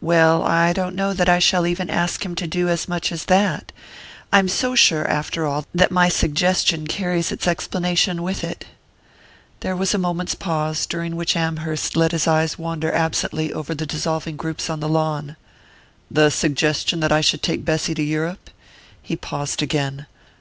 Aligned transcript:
"Well, 0.00 0.42
I 0.42 0.72
don't 0.72 0.96
know 0.96 1.12
that 1.14 1.28
I 1.28 1.38
shall 1.38 1.64
even 1.64 1.90
ask 1.90 2.24
him 2.26 2.34
to 2.34 2.46
do 2.48 2.68
as 2.68 2.88
much 2.88 3.12
as 3.12 3.26
that 3.26 3.70
I'm 4.32 4.48
so 4.48 4.74
sure, 4.74 5.06
after 5.06 5.46
all, 5.46 5.64
that 5.72 5.92
my 5.92 6.08
suggestion 6.08 6.88
carries 6.88 7.30
its 7.30 7.46
explanation 7.46 8.24
with 8.24 8.42
it." 8.42 8.64
There 9.60 9.76
was 9.76 9.94
a 9.94 9.96
moment's 9.96 10.34
pause, 10.34 10.86
during 10.86 11.14
which 11.14 11.36
Amherst 11.36 11.96
let 11.96 12.10
his 12.10 12.26
eyes 12.26 12.58
wander 12.58 12.92
absently 12.92 13.52
over 13.52 13.72
the 13.72 13.86
dissolving 13.86 14.34
groups 14.36 14.68
on 14.68 14.80
the 14.80 14.88
lawn. 14.88 15.36
"The 16.10 16.30
suggestion 16.30 16.98
that 16.98 17.12
I 17.12 17.20
should 17.20 17.40
take 17.40 17.64
Bessy 17.64 17.94
to 17.94 18.02
Europe?" 18.02 18.50
He 19.00 19.14
paused 19.14 19.62
again. 19.62 20.06